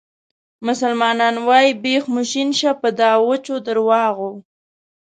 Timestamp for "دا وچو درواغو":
2.99-4.31